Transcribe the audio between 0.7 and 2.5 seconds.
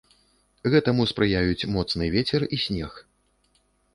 Гэтаму спрыяюць моцны вецер